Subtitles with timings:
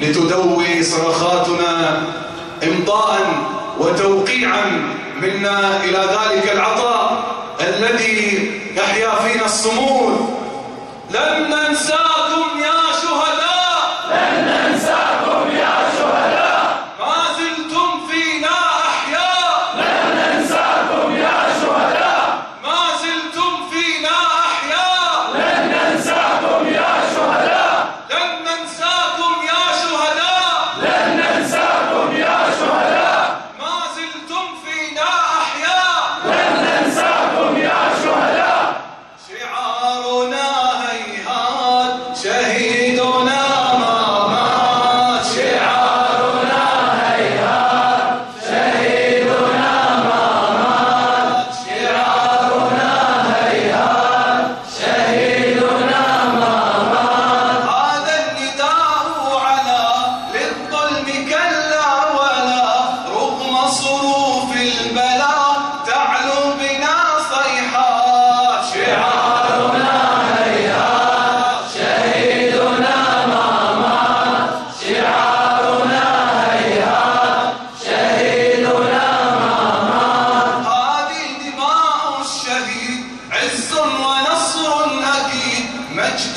[0.00, 2.02] لتدوي صرخاتنا
[2.64, 3.20] إمضاء
[3.78, 4.64] وتوقيعا
[5.22, 7.24] منا إلى ذلك العطاء
[7.60, 10.34] الذي يحيا فينا الصمود.
[11.10, 12.83] لن ننساكم يا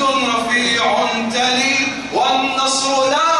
[0.08, 0.82] رفيع
[1.32, 1.76] تلي
[2.12, 3.37] والنصر لا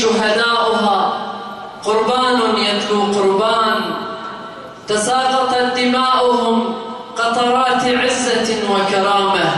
[0.00, 1.12] شهداؤها.
[1.84, 3.80] قربان يتلو قربان.
[4.88, 6.74] تساقطت دماؤهم
[7.18, 9.48] قطرات عزة وكرامة.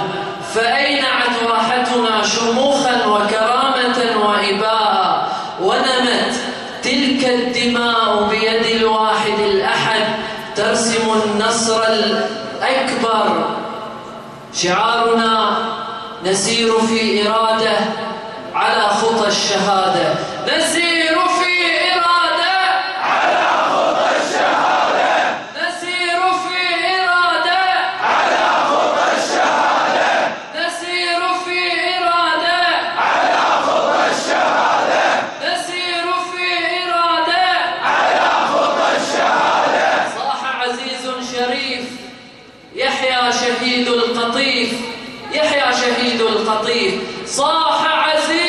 [0.54, 5.28] فأينعت راحتنا شموخا وكرامة وإباء؟
[5.62, 6.34] ونمت
[6.82, 10.04] تلك الدماء بيد الواحد الأحد.
[10.56, 13.44] ترسم النصر الأكبر.
[14.54, 15.56] شعارنا
[16.24, 17.78] نسير في إراده.
[18.60, 20.14] على خطى الشهادة.
[20.46, 21.52] نسير في
[21.92, 22.58] إرادة.
[23.02, 25.12] على خطى الشهادة.
[25.56, 26.58] نسير في
[27.00, 27.62] إرادة.
[28.10, 30.10] على خطى الشهادة
[30.56, 31.58] نسير في
[31.98, 32.60] إرادة.
[32.98, 35.04] على خطى الشهادة
[35.46, 36.46] نسير في
[36.84, 37.46] إرادة
[37.84, 39.88] على خطى الشهادة
[40.18, 41.04] صاح عزيز
[41.36, 41.84] شريف
[42.74, 44.72] يحيى شهيد القطيف.
[45.32, 46.94] يحيى شهيد القطيف.
[47.26, 48.39] صاح عزيز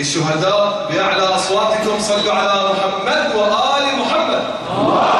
[0.00, 4.44] للشهداء بأعلى أصواتكم صلوا على محمد وآل محمد.
[4.78, 5.19] الله